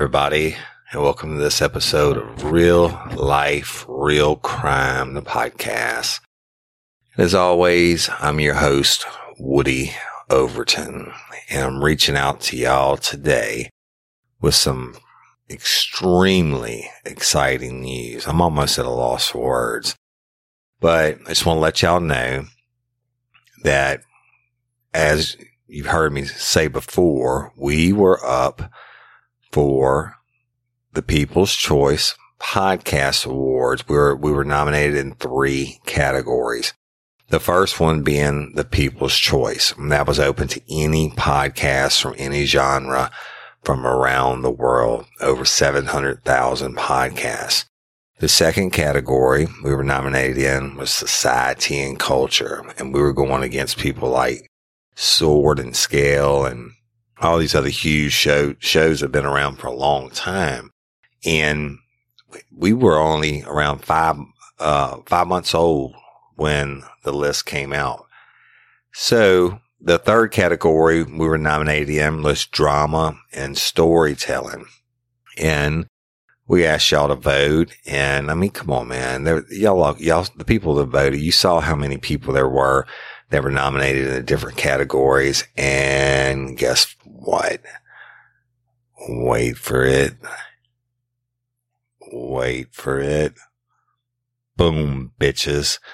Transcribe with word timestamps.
Everybody, 0.00 0.56
and 0.90 1.02
welcome 1.02 1.34
to 1.34 1.42
this 1.42 1.60
episode 1.60 2.16
of 2.16 2.44
Real 2.50 2.88
Life, 3.16 3.84
Real 3.86 4.34
Crime, 4.34 5.12
the 5.12 5.20
podcast. 5.20 6.22
As 7.18 7.34
always, 7.34 8.08
I'm 8.18 8.40
your 8.40 8.54
host, 8.54 9.04
Woody 9.38 9.92
Overton, 10.30 11.12
and 11.50 11.62
I'm 11.62 11.84
reaching 11.84 12.16
out 12.16 12.40
to 12.40 12.56
y'all 12.56 12.96
today 12.96 13.68
with 14.40 14.54
some 14.54 14.96
extremely 15.50 16.90
exciting 17.04 17.82
news. 17.82 18.26
I'm 18.26 18.40
almost 18.40 18.78
at 18.78 18.86
a 18.86 18.90
loss 18.90 19.28
for 19.28 19.44
words, 19.44 19.96
but 20.80 21.18
I 21.26 21.28
just 21.28 21.44
want 21.44 21.58
to 21.58 21.60
let 21.60 21.82
y'all 21.82 22.00
know 22.00 22.46
that 23.64 24.00
as 24.94 25.36
you've 25.66 25.88
heard 25.88 26.14
me 26.14 26.24
say 26.24 26.68
before, 26.68 27.52
we 27.54 27.92
were 27.92 28.18
up 28.24 28.62
for 29.52 30.16
the 30.92 31.02
People's 31.02 31.54
Choice 31.54 32.14
Podcast 32.40 33.26
Awards. 33.26 33.86
We 33.88 33.94
were, 33.94 34.16
we 34.16 34.32
were 34.32 34.44
nominated 34.44 34.96
in 34.96 35.14
three 35.14 35.80
categories. 35.86 36.72
The 37.28 37.40
first 37.40 37.78
one 37.78 38.02
being 38.02 38.52
the 38.54 38.64
People's 38.64 39.16
Choice. 39.16 39.72
And 39.76 39.92
that 39.92 40.06
was 40.06 40.18
open 40.18 40.48
to 40.48 40.62
any 40.68 41.10
podcast 41.10 42.00
from 42.00 42.14
any 42.18 42.44
genre 42.44 43.10
from 43.62 43.86
around 43.86 44.42
the 44.42 44.50
world, 44.50 45.06
over 45.20 45.44
700,000 45.44 46.76
podcasts. 46.76 47.66
The 48.18 48.28
second 48.28 48.70
category 48.70 49.46
we 49.62 49.74
were 49.74 49.84
nominated 49.84 50.38
in 50.38 50.76
was 50.76 50.90
society 50.90 51.80
and 51.80 51.98
culture. 51.98 52.64
And 52.78 52.92
we 52.92 53.00
were 53.00 53.12
going 53.12 53.42
against 53.42 53.78
people 53.78 54.10
like 54.10 54.46
Sword 54.94 55.58
and 55.58 55.74
Scale 55.76 56.44
and 56.44 56.72
all 57.20 57.38
these 57.38 57.54
other 57.54 57.68
huge 57.68 58.12
show, 58.12 58.54
shows 58.58 59.00
have 59.00 59.12
been 59.12 59.26
around 59.26 59.56
for 59.56 59.66
a 59.66 59.74
long 59.74 60.10
time. 60.10 60.70
And 61.24 61.78
we 62.54 62.72
were 62.72 62.98
only 62.98 63.42
around 63.44 63.84
five, 63.84 64.16
uh, 64.58 64.98
five 65.06 65.26
months 65.26 65.54
old 65.54 65.94
when 66.36 66.82
the 67.02 67.12
list 67.12 67.46
came 67.46 67.72
out. 67.72 68.06
So 68.92 69.60
the 69.80 69.98
third 69.98 70.30
category 70.32 71.02
we 71.02 71.26
were 71.26 71.38
nominated 71.38 71.90
in 71.90 72.22
was 72.22 72.46
drama 72.46 73.18
and 73.32 73.56
storytelling. 73.56 74.66
And 75.36 75.86
we 76.46 76.66
asked 76.66 76.90
y'all 76.90 77.08
to 77.08 77.14
vote. 77.14 77.72
And 77.86 78.30
I 78.30 78.34
mean, 78.34 78.50
come 78.50 78.70
on, 78.70 78.88
man. 78.88 79.24
There, 79.24 79.44
y'all, 79.52 79.96
y'all, 79.98 80.26
the 80.36 80.44
people 80.44 80.74
that 80.76 80.86
voted, 80.86 81.20
you 81.20 81.32
saw 81.32 81.60
how 81.60 81.76
many 81.76 81.96
people 81.96 82.34
there 82.34 82.48
were 82.48 82.86
that 83.30 83.44
were 83.44 83.50
nominated 83.50 84.08
in 84.08 84.14
the 84.14 84.22
different 84.22 84.56
categories. 84.56 85.44
And 85.56 86.58
guess 86.58 86.94
what? 87.20 87.60
Wait 89.08 89.56
for 89.56 89.84
it. 89.84 90.14
Wait 92.12 92.68
for 92.72 92.98
it. 92.98 93.34
Boom, 94.56 95.12
bitches. 95.20 95.78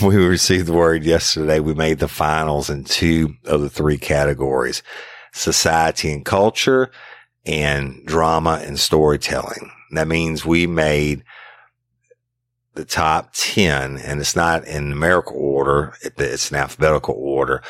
We 0.00 0.14
received 0.16 0.68
word 0.68 1.02
yesterday. 1.02 1.58
We 1.58 1.74
made 1.74 1.98
the 1.98 2.06
finals 2.06 2.70
in 2.70 2.84
two 2.84 3.34
of 3.46 3.62
the 3.62 3.68
three 3.68 3.98
categories, 3.98 4.80
society 5.32 6.12
and 6.12 6.24
culture 6.24 6.92
and 7.44 8.04
drama 8.06 8.62
and 8.64 8.78
storytelling. 8.78 9.72
That 9.90 10.06
means 10.06 10.46
we 10.46 10.68
made 10.68 11.24
the 12.74 12.84
top 12.84 13.30
10 13.32 13.96
and 13.98 14.20
it's 14.20 14.36
not 14.36 14.64
in 14.68 14.90
numerical 14.90 15.36
order. 15.36 15.94
It's 16.02 16.52
in 16.52 16.56
alphabetical 16.56 17.16
order 17.18 17.60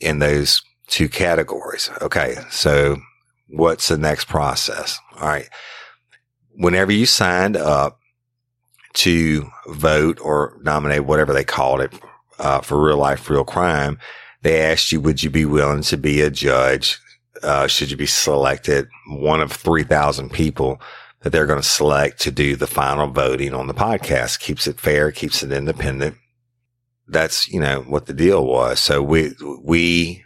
in 0.00 0.20
those 0.20 0.62
two 0.92 1.08
categories. 1.08 1.88
Okay. 2.02 2.36
So 2.50 2.98
what's 3.48 3.88
the 3.88 3.96
next 3.96 4.26
process? 4.26 5.00
All 5.16 5.26
right. 5.26 5.48
Whenever 6.54 6.92
you 6.92 7.06
signed 7.06 7.56
up 7.56 7.98
to 8.94 9.48
vote 9.68 10.20
or 10.20 10.58
nominate, 10.62 11.06
whatever 11.06 11.32
they 11.32 11.44
called 11.44 11.80
it, 11.80 11.94
uh, 12.38 12.60
for 12.60 12.84
real 12.84 12.98
life, 12.98 13.30
real 13.30 13.44
crime, 13.44 13.98
they 14.42 14.60
asked 14.60 14.92
you, 14.92 15.00
would 15.00 15.22
you 15.22 15.30
be 15.30 15.46
willing 15.46 15.82
to 15.82 15.96
be 15.96 16.20
a 16.20 16.28
judge? 16.28 17.00
Uh, 17.42 17.66
should 17.66 17.90
you 17.90 17.96
be 17.96 18.06
selected 18.06 18.86
one 19.08 19.40
of 19.40 19.50
3,000 19.50 20.30
people 20.30 20.78
that 21.20 21.30
they're 21.30 21.46
going 21.46 21.60
to 21.60 21.66
select 21.66 22.20
to 22.20 22.30
do 22.30 22.54
the 22.54 22.66
final 22.66 23.06
voting 23.06 23.54
on 23.54 23.66
the 23.66 23.74
podcast? 23.74 24.40
Keeps 24.40 24.66
it 24.66 24.78
fair, 24.78 25.10
keeps 25.10 25.42
it 25.42 25.52
independent. 25.52 26.16
That's, 27.08 27.48
you 27.48 27.60
know, 27.60 27.80
what 27.80 28.04
the 28.04 28.12
deal 28.12 28.44
was. 28.44 28.78
So 28.78 29.02
we, 29.02 29.34
we 29.62 30.24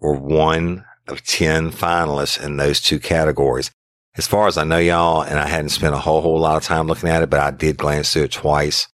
were 0.00 0.14
one 0.14 0.84
of 1.06 1.24
10 1.24 1.70
finalists 1.70 2.42
in 2.42 2.56
those 2.56 2.80
two 2.80 2.98
categories. 2.98 3.70
as 4.16 4.28
far 4.28 4.46
as 4.46 4.56
I 4.56 4.62
know, 4.62 4.78
y'all, 4.78 5.22
and 5.22 5.40
I 5.40 5.48
hadn't 5.48 5.70
spent 5.70 5.94
a 5.94 5.98
whole, 5.98 6.20
whole 6.20 6.38
lot 6.38 6.56
of 6.56 6.62
time 6.62 6.86
looking 6.86 7.08
at 7.08 7.22
it, 7.22 7.30
but 7.30 7.40
I 7.40 7.50
did 7.50 7.76
glance 7.76 8.12
through 8.12 8.24
it 8.24 8.32
twice. 8.32 8.86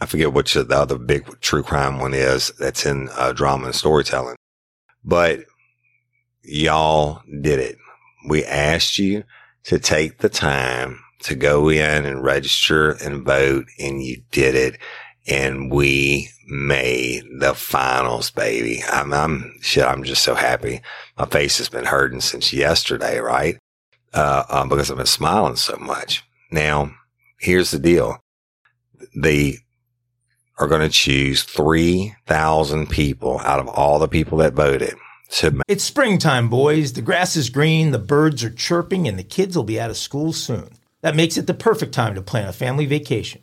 I 0.00 0.06
forget 0.06 0.32
which 0.32 0.54
the 0.54 0.66
other 0.70 0.98
big 0.98 1.40
true 1.40 1.62
crime 1.62 1.98
one 1.98 2.14
is 2.14 2.52
that's 2.58 2.86
in 2.86 3.08
uh, 3.16 3.32
drama 3.32 3.66
and 3.66 3.74
storytelling. 3.74 4.36
But 5.04 5.40
y'all 6.42 7.22
did 7.40 7.58
it. 7.58 7.76
We 8.28 8.44
asked 8.44 8.98
you 8.98 9.24
to 9.64 9.78
take 9.78 10.18
the 10.18 10.28
time 10.28 11.00
to 11.20 11.34
go 11.34 11.68
in 11.68 12.04
and 12.04 12.22
register 12.22 12.92
and 12.92 13.24
vote 13.24 13.66
and 13.78 14.02
you 14.02 14.22
did 14.30 14.54
it. 14.54 14.78
And 15.26 15.70
we 15.70 16.28
made 16.46 17.24
the 17.38 17.54
finals, 17.54 18.30
baby. 18.30 18.82
I'm, 18.90 19.12
I'm 19.12 19.54
shit. 19.62 19.84
I'm 19.84 20.04
just 20.04 20.22
so 20.22 20.34
happy. 20.34 20.82
My 21.16 21.24
face 21.24 21.56
has 21.58 21.70
been 21.70 21.86
hurting 21.86 22.20
since 22.20 22.52
yesterday, 22.52 23.18
right? 23.20 23.56
Uh, 24.12 24.44
um, 24.50 24.68
because 24.68 24.90
I've 24.90 24.98
been 24.98 25.06
smiling 25.06 25.56
so 25.56 25.76
much. 25.76 26.22
Now, 26.50 26.92
here's 27.44 27.70
the 27.70 27.78
deal. 27.78 28.18
They 29.14 29.58
are 30.58 30.66
going 30.66 30.80
to 30.80 30.88
choose 30.88 31.42
3,000 31.42 32.88
people 32.88 33.40
out 33.40 33.60
of 33.60 33.68
all 33.68 33.98
the 33.98 34.08
people 34.08 34.38
that 34.38 34.54
voted. 34.54 34.94
To 35.30 35.60
it's 35.68 35.84
springtime, 35.84 36.48
boys. 36.48 36.92
The 36.92 37.02
grass 37.02 37.36
is 37.36 37.50
green, 37.50 37.90
the 37.90 37.98
birds 37.98 38.44
are 38.44 38.50
chirping, 38.50 39.08
and 39.08 39.18
the 39.18 39.24
kids 39.24 39.56
will 39.56 39.64
be 39.64 39.80
out 39.80 39.90
of 39.90 39.96
school 39.96 40.32
soon. 40.32 40.70
That 41.00 41.16
makes 41.16 41.36
it 41.36 41.46
the 41.46 41.54
perfect 41.54 41.92
time 41.92 42.14
to 42.14 42.22
plan 42.22 42.48
a 42.48 42.52
family 42.52 42.86
vacation. 42.86 43.42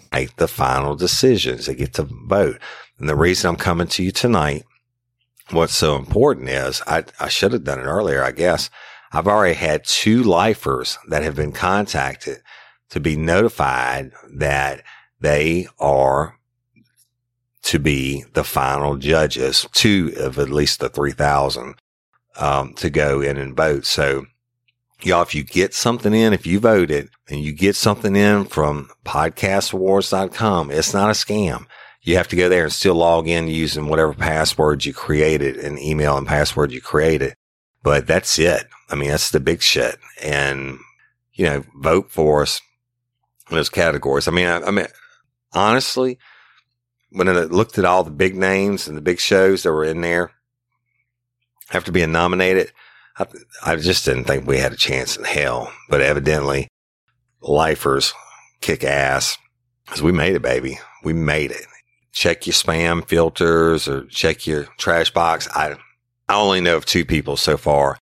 Make 0.11 0.35
the 0.35 0.47
final 0.47 0.95
decisions. 0.95 1.65
They 1.65 1.75
get 1.75 1.93
to 1.93 2.03
vote. 2.03 2.59
And 2.99 3.07
the 3.07 3.15
reason 3.15 3.49
I'm 3.49 3.55
coming 3.55 3.87
to 3.87 4.03
you 4.03 4.11
tonight, 4.11 4.63
what's 5.51 5.75
so 5.75 5.95
important 5.95 6.49
is 6.49 6.81
I, 6.85 7.05
I 7.19 7.29
should 7.29 7.53
have 7.53 7.63
done 7.63 7.79
it 7.79 7.83
earlier, 7.83 8.23
I 8.23 8.31
guess. 8.31 8.69
I've 9.13 9.27
already 9.27 9.55
had 9.55 9.83
two 9.83 10.23
lifers 10.23 10.97
that 11.09 11.23
have 11.23 11.35
been 11.35 11.51
contacted 11.51 12.41
to 12.89 12.99
be 12.99 13.15
notified 13.15 14.11
that 14.33 14.83
they 15.19 15.67
are 15.79 16.37
to 17.63 17.79
be 17.79 18.23
the 18.33 18.43
final 18.43 18.97
judges, 18.97 19.67
two 19.71 20.13
of 20.17 20.39
at 20.39 20.49
least 20.49 20.79
the 20.79 20.89
3,000, 20.89 21.75
um, 22.37 22.73
to 22.75 22.89
go 22.89 23.21
in 23.21 23.37
and 23.37 23.55
vote. 23.55 23.85
So 23.85 24.25
y'all, 25.05 25.21
if 25.21 25.35
you 25.35 25.43
get 25.43 25.73
something 25.73 26.13
in, 26.13 26.33
if 26.33 26.45
you 26.45 26.59
voted 26.59 27.09
and 27.29 27.39
you 27.39 27.51
get 27.53 27.75
something 27.75 28.15
in 28.15 28.45
from 28.45 28.89
podcastawards.com, 29.05 30.71
it's 30.71 30.93
not 30.93 31.09
a 31.09 31.13
scam 31.13 31.65
you 32.03 32.17
have 32.17 32.27
to 32.29 32.35
go 32.35 32.49
there 32.49 32.63
and 32.63 32.73
still 32.73 32.95
log 32.95 33.27
in 33.27 33.47
using 33.47 33.87
whatever 33.87 34.13
password 34.13 34.85
you 34.85 34.93
created 34.93 35.57
and 35.57 35.79
email 35.79 36.17
and 36.17 36.27
password 36.27 36.71
you 36.71 36.81
created. 36.81 37.35
But 37.83 38.07
that's 38.07 38.37
it. 38.39 38.65
I 38.89 38.95
mean, 38.95 39.09
that's 39.09 39.31
the 39.31 39.39
big 39.39 39.61
shit. 39.61 39.97
And, 40.21 40.79
you 41.33 41.45
know, 41.45 41.63
vote 41.79 42.09
for 42.09 42.41
us 42.41 42.61
in 43.49 43.55
those 43.55 43.69
categories. 43.69 44.27
I 44.27 44.31
mean, 44.31 44.47
I, 44.47 44.61
I 44.61 44.71
mean, 44.71 44.87
honestly, 45.53 46.17
when 47.11 47.29
I 47.29 47.33
looked 47.33 47.77
at 47.77 47.85
all 47.85 48.03
the 48.03 48.11
big 48.11 48.35
names 48.35 48.87
and 48.87 48.97
the 48.97 49.01
big 49.01 49.19
shows 49.19 49.63
that 49.63 49.71
were 49.71 49.85
in 49.85 50.01
there 50.01 50.31
after 51.71 51.91
being 51.91 52.11
nominated, 52.11 52.71
I, 53.17 53.25
I 53.65 53.75
just 53.75 54.05
didn't 54.05 54.25
think 54.25 54.45
we 54.45 54.57
had 54.57 54.73
a 54.73 54.77
chance 54.77 55.17
in 55.17 55.23
hell. 55.23 55.71
But 55.89 56.01
evidently, 56.01 56.67
lifers 57.41 58.13
kick 58.61 58.83
ass 58.83 59.37
because 59.85 60.01
we 60.01 60.11
made 60.11 60.35
it, 60.35 60.41
baby. 60.41 60.79
We 61.03 61.13
made 61.13 61.51
it 61.51 61.65
check 62.11 62.45
your 62.45 62.53
spam 62.53 63.07
filters 63.07 63.87
or 63.87 64.05
check 64.05 64.45
your 64.45 64.65
trash 64.77 65.11
box. 65.11 65.47
I, 65.53 65.75
I 66.27 66.35
only 66.35 66.61
know 66.61 66.77
of 66.77 66.85
two 66.85 67.05
people 67.05 67.37
so 67.37 67.57
far 67.57 67.97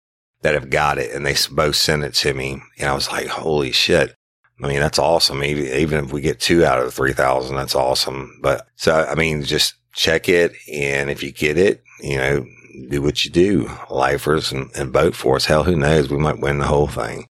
that 0.42 0.54
have 0.54 0.70
got 0.70 0.98
it 0.98 1.14
and 1.14 1.24
they 1.24 1.34
both 1.50 1.76
sent 1.76 2.04
it 2.04 2.14
to 2.14 2.34
me. 2.34 2.60
And 2.78 2.88
I 2.88 2.94
was 2.94 3.10
like, 3.10 3.26
holy 3.26 3.72
shit. 3.72 4.14
I 4.62 4.68
mean, 4.68 4.80
that's 4.80 4.98
awesome. 4.98 5.42
Even, 5.42 5.64
even 5.66 6.04
if 6.04 6.12
we 6.12 6.20
get 6.20 6.38
two 6.38 6.64
out 6.64 6.78
of 6.78 6.84
the 6.84 6.90
3,000, 6.92 7.56
that's 7.56 7.74
awesome. 7.74 8.38
But 8.40 8.66
so, 8.76 9.04
I 9.04 9.14
mean, 9.14 9.42
just 9.42 9.74
check 9.92 10.28
it. 10.28 10.52
And 10.72 11.10
if 11.10 11.22
you 11.22 11.32
get 11.32 11.58
it, 11.58 11.82
you 12.00 12.16
know, 12.16 12.44
do 12.88 13.02
what 13.02 13.24
you 13.24 13.30
do, 13.30 13.70
lifers 13.90 14.52
and, 14.52 14.70
and 14.74 14.92
vote 14.92 15.14
for 15.14 15.36
us. 15.36 15.46
Hell, 15.46 15.64
who 15.64 15.76
knows? 15.76 16.10
We 16.10 16.18
might 16.18 16.40
win 16.40 16.58
the 16.58 16.66
whole 16.66 16.88
thing. 16.88 17.26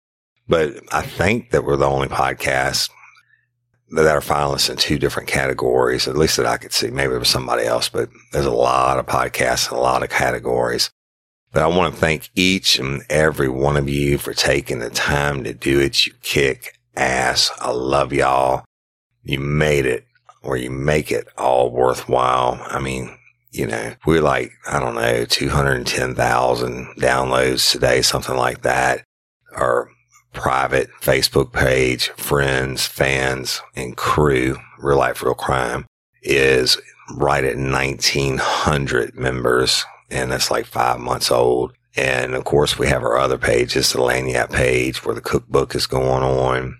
But 0.47 0.81
I 0.91 1.01
think 1.01 1.51
that 1.51 1.63
we're 1.63 1.77
the 1.77 1.85
only 1.85 2.07
podcast 2.07 2.89
that 3.91 4.07
are 4.07 4.21
finalists 4.21 4.69
in 4.69 4.77
two 4.77 4.99
different 4.99 5.29
categories, 5.29 6.07
at 6.07 6.17
least 6.17 6.37
that 6.37 6.45
I 6.45 6.57
could 6.57 6.73
see. 6.73 6.89
Maybe 6.89 7.13
it 7.13 7.19
was 7.19 7.29
somebody 7.29 7.65
else, 7.65 7.89
but 7.89 8.09
there's 8.31 8.45
a 8.45 8.51
lot 8.51 8.99
of 8.99 9.05
podcasts 9.05 9.69
and 9.69 9.77
a 9.77 9.81
lot 9.81 10.03
of 10.03 10.09
categories. 10.09 10.91
But 11.51 11.63
I 11.63 11.67
want 11.67 11.93
to 11.93 11.99
thank 11.99 12.29
each 12.35 12.77
and 12.77 13.03
every 13.09 13.49
one 13.49 13.77
of 13.77 13.89
you 13.89 14.17
for 14.17 14.33
taking 14.33 14.79
the 14.79 14.91
time 14.91 15.43
to 15.43 15.53
do 15.53 15.79
it. 15.79 16.05
You 16.05 16.13
kick 16.21 16.79
ass. 16.95 17.51
I 17.59 17.71
love 17.71 18.13
y'all. 18.13 18.65
You 19.23 19.39
made 19.39 19.85
it 19.85 20.05
or 20.43 20.57
you 20.57 20.69
make 20.69 21.11
it 21.11 21.27
all 21.37 21.71
worthwhile. 21.71 22.59
I 22.67 22.79
mean, 22.79 23.17
you 23.51 23.65
know, 23.65 23.95
we're 24.05 24.21
like, 24.21 24.51
I 24.67 24.79
don't 24.79 24.95
know, 24.95 25.25
210,000 25.25 26.87
downloads 26.97 27.71
today, 27.71 28.01
something 28.01 28.35
like 28.35 28.61
that. 28.61 29.03
Our 29.55 29.89
private 30.33 30.89
Facebook 31.01 31.51
page, 31.51 32.09
friends, 32.09 32.85
fans, 32.85 33.61
and 33.75 33.97
crew, 33.97 34.57
Real 34.77 34.97
Life, 34.97 35.23
Real 35.23 35.33
Crime, 35.33 35.85
is 36.21 36.77
right 37.15 37.43
at 37.43 37.57
1900 37.57 39.15
members. 39.15 39.85
And 40.11 40.31
that's 40.31 40.51
like 40.51 40.65
five 40.65 40.99
months 40.99 41.31
old. 41.31 41.73
And 41.95 42.35
of 42.35 42.43
course, 42.43 42.77
we 42.77 42.87
have 42.87 43.03
our 43.03 43.17
other 43.17 43.37
pages, 43.37 43.91
the 43.91 43.99
Lagniappe 43.99 44.51
page 44.51 45.03
where 45.03 45.15
the 45.15 45.21
cookbook 45.21 45.75
is 45.75 45.87
going 45.87 46.23
on 46.23 46.79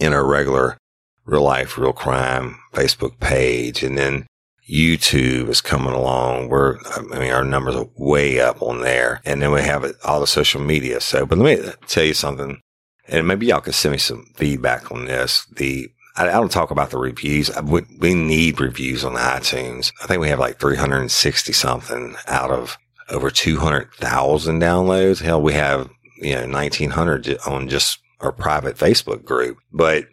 in 0.00 0.12
our 0.12 0.26
regular 0.26 0.78
Real 1.26 1.42
Life, 1.42 1.76
Real 1.76 1.92
Crime 1.92 2.58
Facebook 2.72 3.20
page. 3.20 3.82
And 3.82 3.98
then 3.98 4.26
YouTube 4.68 5.48
is 5.48 5.60
coming 5.60 5.94
along. 5.94 6.48
We're, 6.48 6.78
I 6.94 7.18
mean, 7.18 7.32
our 7.32 7.44
numbers 7.44 7.76
are 7.76 7.88
way 7.96 8.40
up 8.40 8.60
on 8.62 8.82
there. 8.82 9.20
And 9.24 9.40
then 9.40 9.52
we 9.52 9.62
have 9.62 9.90
all 10.04 10.20
the 10.20 10.26
social 10.26 10.60
media. 10.60 11.00
So, 11.00 11.24
but 11.24 11.38
let 11.38 11.64
me 11.64 11.72
tell 11.86 12.04
you 12.04 12.14
something 12.14 12.60
and 13.08 13.26
maybe 13.26 13.46
y'all 13.46 13.60
can 13.60 13.72
send 13.72 13.92
me 13.92 13.98
some 13.98 14.26
feedback 14.36 14.92
on 14.92 15.06
this. 15.06 15.46
The 15.56 15.90
I, 16.16 16.26
don't 16.26 16.50
talk 16.50 16.72
about 16.72 16.90
the 16.90 16.98
reviews. 16.98 17.50
We, 17.62 17.82
we 18.00 18.12
need 18.12 18.60
reviews 18.60 19.04
on 19.04 19.14
iTunes. 19.14 19.92
I 20.02 20.06
think 20.06 20.20
we 20.20 20.28
have 20.28 20.40
like 20.40 20.58
360 20.58 21.52
something 21.52 22.16
out 22.26 22.50
of 22.50 22.76
over 23.08 23.30
200,000 23.30 24.60
downloads. 24.60 25.22
Hell, 25.22 25.40
we 25.40 25.52
have, 25.52 25.88
you 26.16 26.34
know, 26.34 26.48
1900 26.48 27.38
on 27.46 27.68
just 27.68 28.00
our 28.20 28.32
private 28.32 28.76
Facebook 28.76 29.24
group, 29.24 29.58
but 29.72 30.08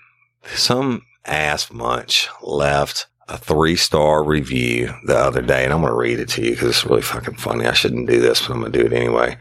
some 0.53 1.01
ass 1.25 1.71
munch 1.71 2.29
left 2.43 3.07
a 3.27 3.37
three 3.37 3.75
star 3.75 4.23
review 4.23 4.93
the 5.05 5.17
other 5.17 5.41
day. 5.41 5.63
And 5.63 5.73
I'm 5.73 5.81
going 5.81 5.91
to 5.91 5.97
read 5.97 6.19
it 6.19 6.29
to 6.29 6.43
you 6.43 6.51
because 6.51 6.69
it's 6.69 6.85
really 6.85 7.01
fucking 7.01 7.35
funny. 7.35 7.65
I 7.65 7.73
shouldn't 7.73 8.09
do 8.09 8.19
this, 8.19 8.41
but 8.41 8.51
I'm 8.53 8.59
going 8.59 8.71
to 8.71 8.79
do 8.79 8.85
it 8.85 8.93
anyway. 8.93 9.37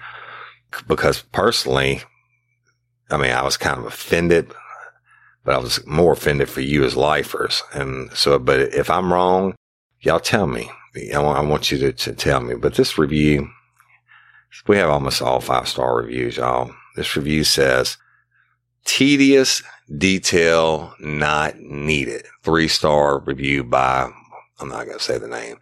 Because 0.88 1.23
personally, 1.33 2.03
I 3.11 3.17
mean, 3.17 3.33
I 3.33 3.43
was 3.43 3.57
kind 3.57 3.79
of 3.79 3.87
offended, 3.87 4.50
but 5.45 5.55
I 5.55 5.59
was 5.59 5.87
more 5.87 6.12
offended 6.12 6.49
for 6.49 6.62
you 6.62 6.85
as 6.85 6.97
lifers. 6.97 7.62
And 7.73 8.11
so, 8.12 8.38
but 8.38 8.61
if 8.75 8.91
I'm 8.91 9.12
wrong, 9.12 9.55
y'all 10.00 10.21
tell 10.21 10.47
me. 10.47 10.71
I 11.12 11.19
want, 11.19 11.73
you 11.73 11.79
to, 11.79 11.93
to 11.93 12.12
tell 12.12 12.41
me. 12.41 12.55
But 12.55 12.75
this 12.75 12.99
review, 12.99 13.50
we 14.69 14.76
have 14.76 14.91
almost 14.91 15.21
all 15.21 15.41
five 15.41 15.69
star 15.69 15.97
reviews, 15.97 16.37
y'all. 16.37 16.71
This 16.95 17.17
review 17.17 17.43
says, 17.43 17.99
tedious 18.85 19.62
detail 19.99 20.95
not 20.99 21.59
needed. 21.59 22.26
Three 22.43 22.69
star 22.69 23.19
review 23.21 23.64
by, 23.64 24.11
I'm 24.61 24.69
not 24.69 24.87
going 24.87 24.99
to 24.99 25.05
say 25.05 25.19
the 25.19 25.29
name. 25.29 25.59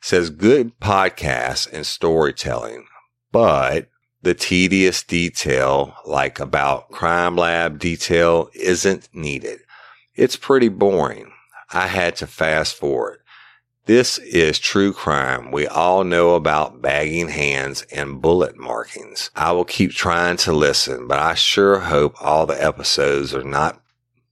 says 0.00 0.30
good 0.30 0.78
podcast 0.80 1.72
and 1.72 1.86
storytelling, 1.86 2.86
but 3.32 3.88
the 4.22 4.34
tedious 4.34 5.02
detail, 5.02 5.94
like 6.04 6.40
about 6.40 6.90
crime 6.90 7.36
lab 7.36 7.78
detail, 7.78 8.48
isn't 8.54 9.08
needed. 9.12 9.60
It's 10.14 10.36
pretty 10.36 10.68
boring. 10.68 11.32
I 11.72 11.88
had 11.88 12.16
to 12.16 12.26
fast 12.26 12.74
forward. 12.74 13.18
This 13.86 14.18
is 14.18 14.58
true 14.58 14.92
crime. 14.92 15.52
We 15.52 15.66
all 15.66 16.02
know 16.02 16.34
about 16.34 16.82
bagging 16.82 17.28
hands 17.28 17.82
and 17.92 18.20
bullet 18.20 18.56
markings. 18.56 19.30
I 19.36 19.52
will 19.52 19.64
keep 19.64 19.92
trying 19.92 20.36
to 20.38 20.52
listen, 20.52 21.06
but 21.06 21.20
I 21.20 21.34
sure 21.34 21.78
hope 21.78 22.14
all 22.20 22.46
the 22.46 22.62
episodes 22.62 23.32
are 23.32 23.44
not 23.44 23.80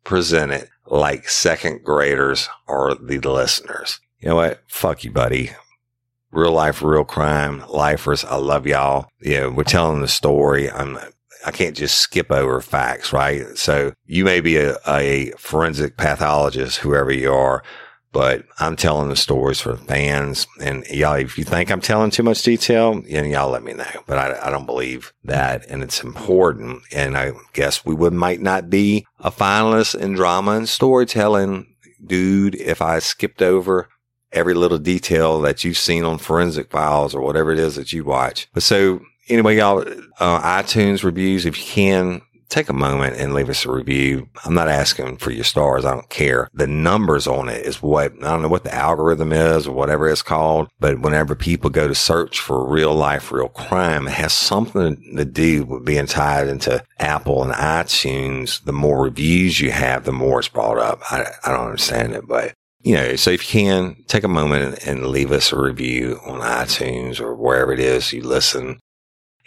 presented 0.03 0.69
like 0.87 1.29
second 1.29 1.85
graders 1.85 2.49
or 2.67 2.97
the 2.97 3.19
listeners. 3.19 4.01
You 4.19 4.31
know 4.31 4.37
what? 4.37 4.63
Fuck 4.67 5.05
you, 5.05 5.13
buddy 5.13 5.51
real 6.35 6.53
life, 6.53 6.83
real 6.83 7.05
crime, 7.05 7.65
lifers. 7.69 8.25
I 8.25 8.37
love 8.37 8.67
y'all. 8.67 9.09
Yeah, 9.21 9.47
we're 9.47 9.65
telling 9.65 10.01
the 10.01 10.09
story. 10.09 10.71
I'm, 10.71 10.99
I 11.47 11.51
can't 11.53 11.77
just 11.77 11.99
skip 11.99 12.31
over 12.31 12.61
facts, 12.61 13.13
right? 13.13 13.57
So 13.57 13.93
you 14.05 14.25
may 14.25 14.41
be 14.41 14.57
a, 14.57 14.77
a 14.87 15.31
forensic 15.39 15.97
pathologist, 15.97 16.79
whoever 16.79 17.13
you 17.13 17.33
are, 17.33 17.63
but 18.14 18.44
I'm 18.61 18.76
telling 18.76 19.09
the 19.09 19.16
stories 19.16 19.61
for 19.61 19.76
fans. 19.76 20.47
And 20.61 20.87
y'all, 20.87 21.16
if 21.16 21.37
you 21.37 21.42
think 21.42 21.71
I'm 21.71 21.80
telling 21.80 22.12
too 22.12 22.23
much 22.23 22.42
detail, 22.44 23.02
then 23.02 23.28
y'all 23.28 23.50
let 23.50 23.64
me 23.64 23.75
know. 23.75 23.90
But 24.06 24.18
I, 24.18 24.47
I 24.47 24.50
don't 24.50 24.66
believe 24.66 25.12
that. 25.25 25.66
And 25.68 25.83
it's 25.83 26.02
important. 26.02 26.83
And 26.92 27.18
I 27.18 27.33
guess 27.52 27.85
we 27.85 27.92
would 27.92 28.12
might 28.12 28.40
not 28.40 28.71
be 28.71 29.04
a 29.18 29.33
finalist 29.33 30.00
in 30.00 30.12
drama 30.12 30.52
and 30.52 30.68
storytelling, 30.68 31.75
dude, 32.06 32.54
if 32.54 32.80
I 32.80 33.00
skipped 33.00 33.42
over 33.42 33.88
every 34.33 34.54
little 34.54 34.78
detail 34.78 35.40
that 35.40 35.64
you've 35.64 35.76
seen 35.76 36.04
on 36.04 36.18
forensic 36.18 36.71
files 36.71 37.16
or 37.16 37.21
whatever 37.21 37.50
it 37.50 37.59
is 37.59 37.75
that 37.75 37.92
you 37.92 38.04
watch. 38.04 38.49
But 38.54 38.62
so 38.62 39.00
anyway, 39.28 39.56
y'all, 39.56 39.80
uh, 40.21 40.40
iTunes 40.40 41.02
reviews, 41.02 41.47
if 41.47 41.59
you 41.59 41.64
can, 41.64 42.23
take 42.55 42.69
a 42.69 42.73
moment 42.73 43.17
and 43.17 43.35
leave 43.35 43.49
us 43.49 43.65
a 43.65 43.71
review. 43.71 44.29
I'm 44.45 44.55
not 44.55 44.69
asking 44.69 45.17
for 45.17 45.33
your 45.33 45.45
stars. 45.45 45.85
I 45.85 45.93
don't 45.93 46.09
care. 46.09 46.49
The 46.55 46.69
numbers 46.69 47.27
on 47.27 47.49
it 47.49 47.67
is 47.67 47.83
what, 47.83 48.13
I 48.13 48.31
don't 48.31 48.43
know 48.43 48.49
what 48.49 48.63
the 48.63 48.75
algorithm 48.75 49.33
is 49.33 49.67
or 49.67 49.75
whatever 49.75 50.09
it's 50.09 50.23
called, 50.23 50.69
but 50.79 51.01
whenever 51.01 51.35
people 51.35 51.69
go 51.69 51.89
to 51.89 51.95
search 51.95 52.39
for 52.39 52.65
real 52.65 52.95
life, 52.95 53.33
real 53.33 53.49
crime, 53.49 54.07
it 54.07 54.13
has 54.13 54.33
something 54.33 55.15
to 55.17 55.25
do 55.25 55.65
with 55.65 55.85
being 55.85 56.07
tied 56.07 56.47
into 56.47 56.83
Apple 57.01 57.43
and 57.43 57.53
iTunes. 57.53 58.63
The 58.65 58.73
more 58.73 59.03
reviews 59.03 59.61
you 59.61 59.73
have, 59.73 60.05
the 60.05 60.13
more 60.13 60.39
it's 60.39 60.49
brought 60.49 60.79
up. 60.79 61.01
I, 61.11 61.27
I 61.45 61.51
don't 61.51 61.67
understand 61.67 62.13
it, 62.13 62.27
but 62.29 62.55
you 62.83 62.95
know, 62.95 63.17
so 63.17 63.31
if 63.31 63.43
you 63.43 63.61
can 63.63 63.97
take 64.07 64.25
a 64.25 64.29
moment 64.29 64.87
and 64.87 65.07
leave 65.07 65.33
us 65.33 65.53
a 65.53 65.59
review 65.59 66.21
on 66.27 66.41
iTunes 66.41 67.19
or 67.19 67.35
wherever 67.35 67.73
it 67.73 67.81
is 67.81 68.13
you 68.13 68.23
listen. 68.23 68.79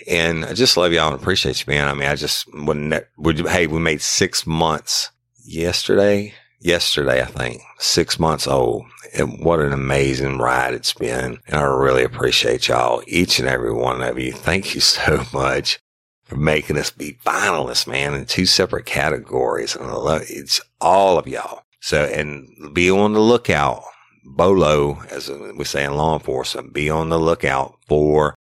And 0.06 0.46
I 0.46 0.54
just 0.54 0.77
love 0.77 0.94
y'all 0.94 1.12
and 1.12 1.20
appreciate 1.20 1.66
you, 1.66 1.74
man. 1.74 1.88
I 1.88 1.94
mean, 1.94 2.08
I 2.08 2.16
just, 2.16 2.48
wouldn't, 2.54 3.04
when, 3.16 3.46
hey, 3.48 3.68
we 3.68 3.80
made 3.80 4.01
six 4.01 4.46
months 4.46 5.12
yesterday, 5.44 6.34
yesterday, 6.60 7.22
I 7.22 7.25
think, 7.25 7.62
six 7.80 8.20
months 8.20 8.48
old. 8.48 8.86
And 9.18 9.44
what 9.44 9.60
an 9.60 9.74
amazing 9.74 10.38
ride 10.38 10.74
it's 10.74 10.94
been. 10.94 11.39
And 11.48 11.56
I 11.56 11.63
really 11.63 12.04
appreciate 12.04 12.68
y'all, 12.68 13.01
each 13.08 13.39
and 13.39 13.48
every 13.48 13.74
one 13.74 14.04
of 14.04 14.20
you. 14.20 14.34
Thank 14.34 14.75
you 14.75 14.82
so 14.82 15.24
much 15.34 15.80
for 16.25 16.36
making 16.36 16.77
us 16.77 16.92
be 16.92 17.18
finalists, 17.25 17.88
man, 17.88 18.13
in 18.13 18.25
two 18.25 18.46
separate 18.46 18.86
categories. 18.86 19.75
And 19.75 19.89
I 19.89 19.94
love 19.94 20.24
it's 20.27 20.62
all 20.82 21.18
of 21.18 21.27
y'all. 21.27 21.62
So, 21.80 22.04
and 22.04 22.74
be 22.74 22.92
on 22.92 23.13
the 23.13 23.22
lookout. 23.22 23.84
Bolo, 24.30 25.01
as 25.10 25.30
we 25.30 25.63
say 25.63 25.86
in 25.86 25.96
law 25.96 26.13
enforcement, 26.16 26.74
be 26.74 26.89
on 26.89 27.08
the 27.08 27.18
lookout 27.18 27.77
for 27.88 28.36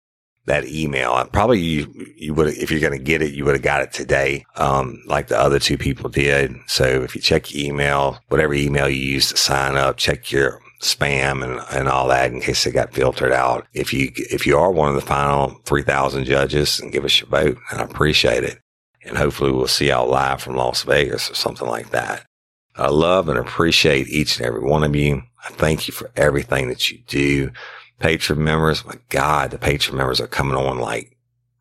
that 0.47 0.65
email. 0.65 1.23
Probably 1.31 1.59
you, 1.59 1.93
you 2.15 2.33
would, 2.33 2.47
if 2.47 2.71
you're 2.71 2.81
going 2.81 2.97
to 2.97 3.03
get 3.03 3.21
it, 3.21 3.33
you 3.33 3.45
would 3.45 3.55
have 3.55 3.61
got 3.61 3.83
it 3.83 3.91
today, 3.91 4.45
um, 4.55 5.01
like 5.05 5.27
the 5.27 5.39
other 5.39 5.59
two 5.59 5.77
people 5.77 6.09
did. 6.09 6.55
So 6.67 6.85
if 6.85 7.15
you 7.15 7.21
check 7.21 7.53
your 7.53 7.65
email, 7.65 8.19
whatever 8.29 8.53
email 8.53 8.89
you 8.89 8.99
use 8.99 9.29
to 9.29 9.37
sign 9.37 9.77
up, 9.77 9.97
check 9.97 10.31
your 10.31 10.59
spam 10.81 11.43
and, 11.43 11.61
and 11.71 11.87
all 11.87 12.07
that 12.07 12.31
in 12.31 12.41
case 12.41 12.65
it 12.65 12.71
got 12.71 12.93
filtered 12.93 13.31
out. 13.31 13.67
If 13.73 13.93
you, 13.93 14.11
if 14.15 14.47
you 14.47 14.57
are 14.57 14.71
one 14.71 14.89
of 14.89 14.95
the 14.95 15.01
final 15.01 15.59
3000 15.65 16.25
judges 16.25 16.79
and 16.79 16.91
give 16.91 17.05
us 17.05 17.19
your 17.19 17.29
vote, 17.29 17.57
and 17.71 17.81
I 17.81 17.83
appreciate 17.83 18.43
it. 18.43 18.59
And 19.03 19.17
hopefully 19.17 19.51
we'll 19.51 19.67
see 19.67 19.87
y'all 19.87 20.09
live 20.09 20.41
from 20.41 20.55
Las 20.55 20.83
Vegas 20.83 21.29
or 21.29 21.35
something 21.35 21.67
like 21.67 21.91
that. 21.91 22.25
I 22.75 22.89
love 22.89 23.27
and 23.27 23.39
appreciate 23.39 24.07
each 24.07 24.37
and 24.37 24.45
every 24.45 24.61
one 24.61 24.83
of 24.83 24.95
you. 24.95 25.23
I 25.43 25.49
thank 25.49 25.87
you 25.87 25.93
for 25.93 26.11
everything 26.15 26.69
that 26.69 26.91
you 26.91 26.99
do. 27.07 27.51
Patreon 27.99 28.37
members, 28.37 28.85
my 28.85 28.95
God, 29.09 29.51
the 29.51 29.57
Patreon 29.57 29.93
members 29.93 30.21
are 30.21 30.27
coming 30.27 30.55
on 30.55 30.79
like 30.79 31.17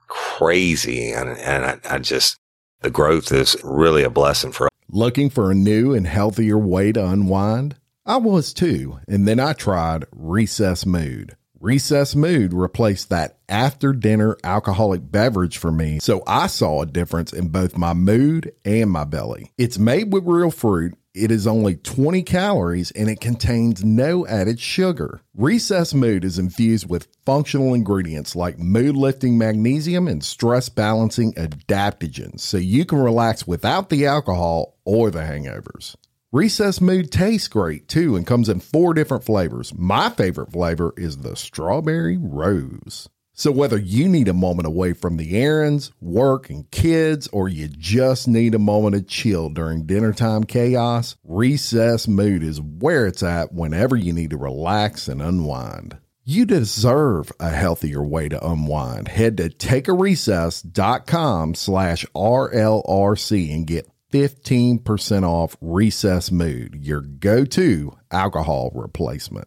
crazy. 0.06 1.10
And, 1.12 1.30
and 1.38 1.64
I, 1.64 1.94
I 1.94 1.98
just, 1.98 2.38
the 2.82 2.90
growth 2.90 3.32
is 3.32 3.56
really 3.64 4.02
a 4.02 4.10
blessing 4.10 4.52
for 4.52 4.66
us. 4.66 4.70
Looking 4.88 5.30
for 5.30 5.50
a 5.50 5.54
new 5.54 5.94
and 5.94 6.06
healthier 6.06 6.58
way 6.58 6.92
to 6.92 7.04
unwind? 7.04 7.76
I 8.04 8.18
was 8.18 8.52
too. 8.52 9.00
And 9.08 9.26
then 9.26 9.40
I 9.40 9.52
tried 9.52 10.06
Recess 10.12 10.86
Mood. 10.86 11.36
Recess 11.58 12.14
Mood 12.14 12.52
replaced 12.52 13.08
that 13.08 13.38
after 13.48 13.92
dinner 13.92 14.36
alcoholic 14.44 15.10
beverage 15.10 15.56
for 15.56 15.72
me, 15.72 15.98
so 16.00 16.22
I 16.26 16.46
saw 16.46 16.82
a 16.82 16.86
difference 16.86 17.32
in 17.32 17.48
both 17.48 17.78
my 17.78 17.94
mood 17.94 18.52
and 18.64 18.90
my 18.90 19.04
belly. 19.04 19.52
It's 19.56 19.78
made 19.78 20.12
with 20.12 20.26
real 20.26 20.50
fruit 20.50 20.94
it 21.16 21.30
is 21.30 21.46
only 21.46 21.76
20 21.76 22.22
calories 22.22 22.90
and 22.90 23.08
it 23.08 23.20
contains 23.20 23.84
no 23.84 24.26
added 24.26 24.60
sugar. 24.60 25.20
Recess 25.34 25.94
Mood 25.94 26.24
is 26.24 26.38
infused 26.38 26.88
with 26.88 27.08
functional 27.24 27.74
ingredients 27.74 28.36
like 28.36 28.58
mood 28.58 28.96
lifting 28.96 29.38
magnesium 29.38 30.06
and 30.06 30.22
stress 30.22 30.68
balancing 30.68 31.32
adaptogens 31.34 32.40
so 32.40 32.58
you 32.58 32.84
can 32.84 32.98
relax 32.98 33.46
without 33.46 33.88
the 33.88 34.06
alcohol 34.06 34.76
or 34.84 35.10
the 35.10 35.20
hangovers. 35.20 35.96
Recess 36.32 36.80
Mood 36.80 37.10
tastes 37.10 37.48
great 37.48 37.88
too 37.88 38.14
and 38.14 38.26
comes 38.26 38.48
in 38.48 38.60
four 38.60 38.92
different 38.92 39.24
flavors. 39.24 39.72
My 39.74 40.10
favorite 40.10 40.52
flavor 40.52 40.92
is 40.96 41.18
the 41.18 41.34
strawberry 41.34 42.18
rose. 42.18 43.08
So, 43.38 43.52
whether 43.52 43.76
you 43.76 44.08
need 44.08 44.28
a 44.28 44.32
moment 44.32 44.66
away 44.66 44.94
from 44.94 45.18
the 45.18 45.36
errands, 45.36 45.92
work, 46.00 46.48
and 46.48 46.70
kids, 46.70 47.28
or 47.34 47.50
you 47.50 47.68
just 47.68 48.26
need 48.26 48.54
a 48.54 48.58
moment 48.58 48.96
of 48.96 49.08
chill 49.08 49.50
during 49.50 49.84
dinner 49.84 50.14
time 50.14 50.44
chaos, 50.44 51.16
Recess 51.22 52.08
Mood 52.08 52.42
is 52.42 52.62
where 52.62 53.06
it's 53.06 53.22
at 53.22 53.52
whenever 53.52 53.94
you 53.94 54.14
need 54.14 54.30
to 54.30 54.38
relax 54.38 55.06
and 55.06 55.20
unwind. 55.20 55.98
You 56.24 56.46
deserve 56.46 57.30
a 57.38 57.50
healthier 57.50 58.02
way 58.02 58.30
to 58.30 58.42
unwind. 58.42 59.08
Head 59.08 59.36
to 59.36 59.50
takearecess.com 59.50 61.56
slash 61.56 62.06
RLRC 62.16 63.54
and 63.54 63.66
get 63.66 63.90
15% 64.12 65.24
off 65.24 65.58
Recess 65.60 66.32
Mood, 66.32 66.78
your 66.80 67.02
go 67.02 67.44
to 67.44 67.98
alcohol 68.10 68.70
replacement. 68.74 69.46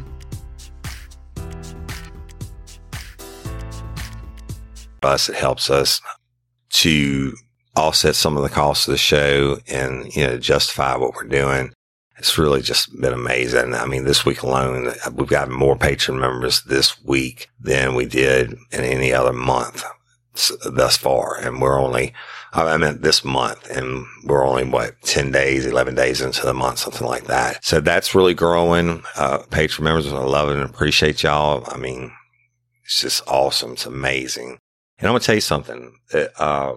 Us. 5.03 5.29
It 5.29 5.35
helps 5.35 5.69
us 5.69 6.01
to 6.71 7.35
offset 7.75 8.15
some 8.15 8.37
of 8.37 8.43
the 8.43 8.49
costs 8.49 8.87
of 8.87 8.91
the 8.91 8.97
show 8.97 9.57
and, 9.67 10.13
you 10.15 10.25
know, 10.25 10.37
justify 10.37 10.95
what 10.95 11.15
we're 11.15 11.23
doing. 11.23 11.73
It's 12.17 12.37
really 12.37 12.61
just 12.61 12.99
been 12.99 13.13
amazing. 13.13 13.73
I 13.73 13.85
mean, 13.85 14.03
this 14.03 14.25
week 14.25 14.43
alone, 14.43 14.93
we've 15.13 15.27
got 15.27 15.49
more 15.49 15.75
Patreon 15.75 16.19
members 16.19 16.61
this 16.63 17.01
week 17.03 17.49
than 17.59 17.95
we 17.95 18.05
did 18.05 18.53
in 18.71 18.81
any 18.81 19.11
other 19.11 19.33
month 19.33 19.83
thus 20.63 20.97
far. 20.97 21.39
And 21.39 21.59
we're 21.61 21.79
only, 21.79 22.13
I 22.53 22.77
meant 22.77 23.01
this 23.01 23.25
month 23.25 23.69
and 23.71 24.05
we're 24.23 24.45
only 24.45 24.65
what, 24.65 25.01
10 25.01 25.31
days, 25.31 25.65
11 25.65 25.95
days 25.95 26.21
into 26.21 26.45
the 26.45 26.53
month, 26.53 26.79
something 26.79 27.07
like 27.07 27.25
that. 27.25 27.65
So 27.65 27.79
that's 27.81 28.13
really 28.13 28.35
growing. 28.35 29.03
Uh, 29.15 29.39
Patreon 29.49 29.81
members, 29.81 30.13
I 30.13 30.19
love 30.19 30.49
it 30.49 30.57
and 30.57 30.69
appreciate 30.69 31.23
y'all. 31.23 31.63
I 31.67 31.77
mean, 31.77 32.11
it's 32.83 33.01
just 33.01 33.27
awesome. 33.27 33.73
It's 33.73 33.85
amazing. 33.87 34.59
And 35.01 35.07
I'm 35.07 35.13
going 35.13 35.21
to 35.21 35.25
tell 35.25 35.35
you 35.35 35.41
something. 35.41 35.95
Uh, 36.37 36.75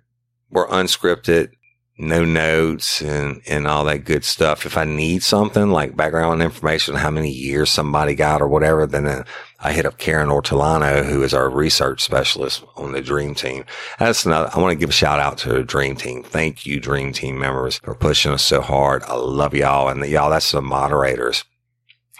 we're 0.50 0.68
unscripted, 0.68 1.50
no 1.98 2.24
notes 2.24 3.02
and, 3.02 3.42
and 3.48 3.66
all 3.66 3.84
that 3.84 4.04
good 4.04 4.24
stuff. 4.24 4.64
If 4.64 4.76
I 4.76 4.84
need 4.84 5.22
something 5.22 5.70
like 5.70 5.96
background 5.96 6.42
information, 6.42 6.94
how 6.94 7.10
many 7.10 7.30
years 7.30 7.70
somebody 7.70 8.14
got 8.14 8.40
or 8.40 8.46
whatever, 8.46 8.86
then 8.86 9.24
I 9.60 9.72
hit 9.72 9.84
up 9.84 9.98
Karen 9.98 10.28
Ortolano, 10.28 11.04
who 11.04 11.22
is 11.24 11.34
our 11.34 11.50
research 11.50 12.02
specialist 12.02 12.64
on 12.76 12.92
the 12.92 13.02
Dream 13.02 13.34
Team. 13.34 13.64
That's 13.98 14.24
another, 14.24 14.50
I 14.54 14.60
want 14.60 14.72
to 14.72 14.78
give 14.78 14.90
a 14.90 14.92
shout 14.92 15.18
out 15.18 15.38
to 15.38 15.48
the 15.48 15.64
Dream 15.64 15.96
Team. 15.96 16.22
Thank 16.22 16.64
you, 16.64 16.78
Dream 16.78 17.12
Team 17.12 17.38
members, 17.38 17.78
for 17.78 17.94
pushing 17.96 18.32
us 18.32 18.44
so 18.44 18.60
hard. 18.60 19.02
I 19.02 19.16
love 19.16 19.54
y'all. 19.54 19.88
And 19.88 20.04
y'all, 20.06 20.30
that's 20.30 20.52
the 20.52 20.62
moderators 20.62 21.44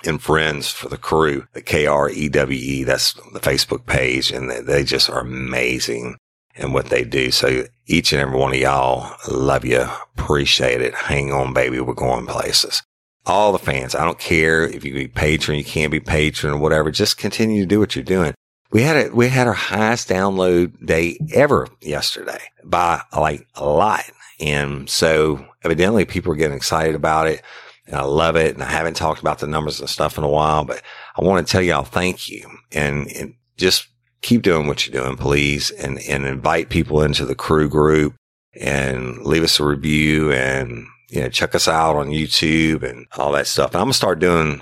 and 0.05 0.23
friends 0.23 0.71
for 0.71 0.89
the 0.89 0.99
crew, 0.99 1.47
the 1.53 1.63
KREWE. 1.63 2.85
That's 2.87 3.15
the 3.33 3.41
Facebook 3.41 3.87
page. 3.87 4.31
And 4.31 4.51
they, 4.51 4.85
just 4.85 5.11
are 5.11 5.21
amazing 5.21 6.17
in 6.55 6.73
what 6.73 6.87
they 6.87 7.05
do. 7.05 7.31
So 7.31 7.65
each 7.87 8.13
and 8.13 8.21
every 8.21 8.39
one 8.39 8.53
of 8.53 8.61
y'all 8.61 9.17
love 9.31 9.65
you. 9.65 9.87
Appreciate 10.17 10.81
it. 10.81 10.95
Hang 10.95 11.33
on, 11.33 11.53
baby. 11.53 11.81
We're 11.81 11.95
going 11.95 12.27
places. 12.27 12.83
All 13.27 13.53
the 13.53 13.59
fans. 13.59 13.95
I 13.95 14.05
don't 14.05 14.19
care 14.19 14.67
if 14.67 14.85
you 14.85 14.95
be 14.95 15.09
patron, 15.09 15.59
you 15.59 15.65
can't 15.65 15.93
be 15.93 16.01
patron 16.01 16.55
or 16.55 16.59
whatever. 16.59 16.91
Just 16.91 17.19
continue 17.19 17.61
to 17.63 17.67
do 17.67 17.79
what 17.79 17.95
you're 17.95 18.05
doing. 18.05 18.35
We 18.71 18.83
had 18.83 19.07
a, 19.07 19.15
we 19.15 19.29
had 19.29 19.47
our 19.47 19.53
highest 19.55 20.09
download 20.09 20.85
day 20.85 21.19
ever 21.33 21.69
yesterday 21.81 22.41
by 22.65 23.03
like 23.15 23.47
a 23.55 23.67
lot. 23.67 24.05
And 24.41 24.89
so 24.89 25.45
evidently 25.63 26.05
people 26.05 26.33
are 26.33 26.37
getting 26.37 26.57
excited 26.57 26.95
about 26.95 27.27
it. 27.27 27.43
And 27.89 27.97
I 27.97 28.05
love 28.05 28.37
it. 28.37 28.55
And 28.55 28.63
I 28.63 28.71
haven't 28.71 28.97
talked 28.97 29.21
about 29.21 29.39
the 29.39 29.47
numbers 29.47 29.81
and 29.81 29.89
stuff 29.89 30.19
in 30.19 30.25
a 30.25 30.29
while, 30.29 30.65
but 30.65 30.83
I 31.17 31.25
want 31.25 31.45
to 31.45 31.51
tell 31.51 31.63
y'all 31.63 31.85
thank 31.85 32.29
you 32.29 32.49
and, 32.71 33.11
and 33.13 33.35
just 33.57 33.89
keep 34.21 34.43
doing 34.43 34.67
what 34.67 34.87
you're 34.87 35.03
doing, 35.03 35.17
please. 35.17 35.71
And, 35.71 35.99
and 36.09 36.27
invite 36.27 36.69
people 36.69 37.03
into 37.03 37.25
the 37.25 37.35
crew 37.35 37.69
group 37.69 38.15
and 38.61 39.25
leave 39.25 39.43
us 39.43 39.59
a 39.59 39.65
review 39.65 40.31
and, 40.33 40.87
you 41.09 41.23
know, 41.23 41.31
check 41.31 41.55
us 41.55 41.67
out 41.67 41.97
on 41.97 42.09
YouTube 42.09 42.83
and 42.83 43.07
all 43.17 43.33
that 43.33 43.47
stuff. 43.47 43.71
And 43.71 43.77
I'm 43.77 43.87
going 43.87 43.93
to 43.93 43.97
start 43.97 44.19
doing 44.19 44.61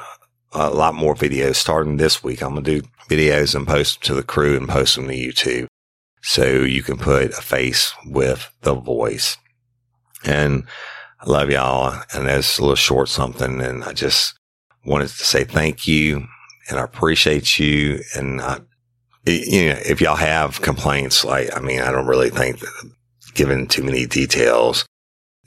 a 0.52 0.70
lot 0.70 0.94
more 0.94 1.14
videos 1.14 1.56
starting 1.56 1.96
this 1.96 2.22
week. 2.22 2.42
I'm 2.42 2.52
going 2.52 2.64
to 2.64 2.80
do 2.80 2.88
videos 3.10 3.54
and 3.56 3.66
post 3.66 4.00
them 4.00 4.06
to 4.06 4.14
the 4.14 4.22
crew 4.22 4.56
and 4.56 4.68
post 4.68 4.94
them 4.94 5.08
to 5.08 5.14
YouTube. 5.14 5.66
So 6.22 6.44
you 6.44 6.82
can 6.82 6.96
put 6.96 7.30
a 7.30 7.42
face 7.42 7.92
with 8.06 8.50
the 8.62 8.74
voice. 8.74 9.36
And 10.24 10.64
I 11.20 11.30
love 11.30 11.50
y'all. 11.50 12.02
And 12.14 12.26
that's 12.26 12.58
a 12.58 12.62
little 12.62 12.76
short 12.76 13.08
something. 13.08 13.60
And 13.60 13.84
I 13.84 13.92
just 13.92 14.38
wanted 14.84 15.08
to 15.08 15.24
say 15.24 15.44
thank 15.44 15.86
you 15.86 16.26
and 16.68 16.78
I 16.78 16.82
appreciate 16.84 17.58
you. 17.58 18.00
And 18.14 18.40
I, 18.40 18.60
you 19.24 19.66
know, 19.66 19.78
if 19.84 20.00
y'all 20.00 20.16
have 20.16 20.60
complaints, 20.62 21.24
like, 21.24 21.54
I 21.56 21.60
mean, 21.60 21.80
I 21.80 21.90
don't 21.90 22.06
really 22.06 22.30
think 22.30 22.60
that 22.60 22.92
giving 23.34 23.66
too 23.66 23.82
many 23.82 24.06
details 24.06 24.86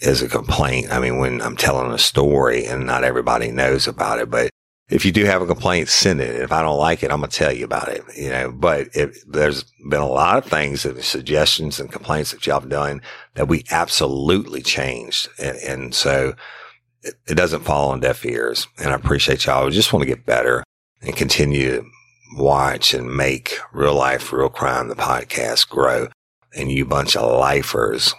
is 0.02 0.22
a 0.22 0.30
complaint. 0.30 0.92
I 0.92 1.00
mean, 1.00 1.18
when 1.18 1.42
I'm 1.42 1.58
telling 1.58 1.92
a 1.92 1.98
story 1.98 2.66
and 2.66 2.86
not 2.86 3.04
everybody 3.04 3.52
knows 3.52 3.88
about 3.88 4.20
it, 4.20 4.30
but 4.30 4.50
if 4.90 5.06
you 5.06 5.12
do 5.12 5.26
have 5.26 5.42
a 5.42 5.48
complaint, 5.48 5.88
send 5.88 6.20
it. 6.20 6.42
If 6.42 6.52
I 6.52 6.62
don't 6.62 6.80
like 6.80 7.04
it, 7.04 7.12
I'm 7.12 7.20
going 7.20 7.30
to 7.30 7.38
tell 7.38 7.54
you 7.54 7.64
about 7.64 7.90
it, 7.90 8.04
you 8.18 8.30
know, 8.30 8.52
but 8.52 8.88
there's 9.28 9.64
been 9.88 10.02
a 10.02 10.08
lot 10.08 10.38
of 10.38 10.50
things 10.50 10.84
and 10.84 11.04
suggestions 11.04 11.80
and 11.80 11.92
complaints 11.92 12.32
that 12.32 12.46
y'all 12.48 12.60
have 12.60 12.70
done 12.70 13.02
that 13.36 13.48
we 13.48 13.64
absolutely 13.70 14.64
changed. 14.64 15.30
And, 15.38 15.58
and 15.58 15.96
so 15.96 16.34
it, 17.04 17.16
it, 17.28 17.36
doesn't 17.36 17.62
fall 17.62 17.92
on 17.92 18.00
deaf 18.00 18.26
ears. 18.26 18.68
And 18.80 18.92
I 18.92 18.96
appreciate 18.96 19.46
y'all. 19.46 19.68
I 19.68 19.70
just 19.70 19.94
want 19.94 20.02
to 20.02 20.10
get 20.10 20.26
better 20.26 20.64
and 21.02 21.16
continue 21.16 21.82
to 21.82 21.86
watch 22.36 22.94
and 22.96 23.16
make 23.16 23.60
real 23.72 23.96
life, 23.96 24.34
real 24.34 24.50
crime, 24.50 24.88
the 24.88 24.96
podcast 24.96 25.70
grow. 25.70 26.08
And 26.56 26.72
you 26.72 26.84
bunch 26.84 27.16
of 27.16 27.40
lifers, 27.40 28.16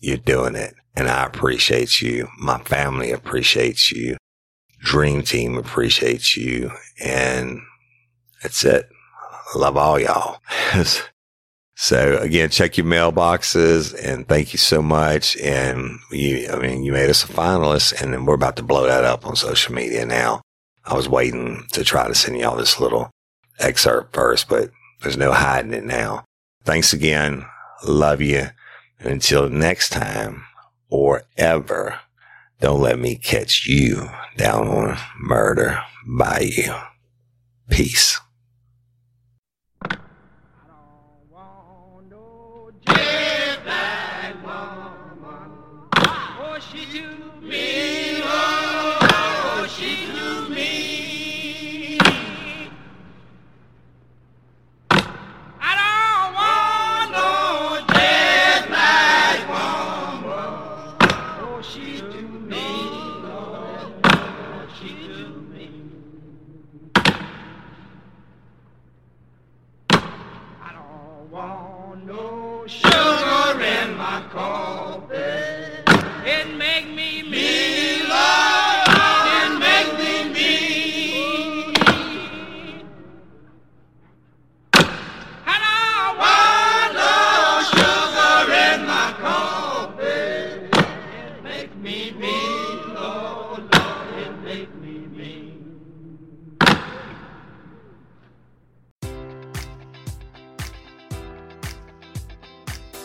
you're 0.00 0.16
doing 0.16 0.54
it. 0.54 0.74
And 0.96 1.08
I 1.08 1.26
appreciate 1.26 2.00
you. 2.00 2.28
My 2.38 2.58
family 2.60 3.12
appreciates 3.12 3.92
you. 3.92 4.16
Dream 4.84 5.22
Team 5.22 5.56
appreciates 5.56 6.36
you. 6.36 6.70
And 7.02 7.60
that's 8.42 8.64
it. 8.64 8.88
love 9.56 9.76
all 9.76 9.98
y'all. 9.98 10.40
so 11.74 12.18
again, 12.18 12.50
check 12.50 12.76
your 12.76 12.86
mailboxes 12.86 13.94
and 14.04 14.28
thank 14.28 14.52
you 14.52 14.58
so 14.58 14.82
much. 14.82 15.36
And 15.38 15.98
you, 16.12 16.48
I 16.52 16.58
mean, 16.58 16.84
you 16.84 16.92
made 16.92 17.10
us 17.10 17.24
a 17.24 17.28
finalist 17.28 18.00
and 18.00 18.12
then 18.12 18.26
we're 18.26 18.34
about 18.34 18.56
to 18.56 18.62
blow 18.62 18.86
that 18.86 19.04
up 19.04 19.26
on 19.26 19.36
social 19.36 19.74
media 19.74 20.04
now. 20.04 20.42
I 20.84 20.94
was 20.94 21.08
waiting 21.08 21.66
to 21.72 21.82
try 21.82 22.06
to 22.06 22.14
send 22.14 22.36
y'all 22.38 22.56
this 22.56 22.78
little 22.78 23.10
excerpt 23.58 24.14
first, 24.14 24.48
but 24.50 24.70
there's 25.00 25.16
no 25.16 25.32
hiding 25.32 25.72
it 25.72 25.84
now. 25.84 26.24
Thanks 26.64 26.92
again. 26.92 27.46
Love 27.86 28.20
you. 28.20 28.48
And 28.98 29.08
until 29.08 29.48
next 29.48 29.90
time 29.90 30.44
or 30.90 31.22
ever. 31.38 32.00
Don't 32.64 32.80
let 32.80 32.98
me 32.98 33.16
catch 33.16 33.66
you 33.66 34.08
down 34.38 34.68
on 34.68 34.98
murder 35.18 35.82
by 36.06 36.50
you. 36.50 36.74
Peace. 37.68 38.18